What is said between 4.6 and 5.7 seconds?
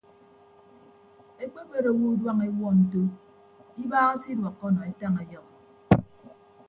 nọ etañ ọyọhọ.